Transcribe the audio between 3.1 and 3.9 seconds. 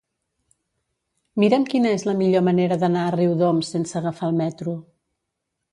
a Riudoms